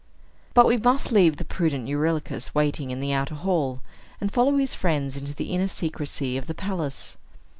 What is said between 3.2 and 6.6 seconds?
hall, and follow his friends into the inner secrecy of the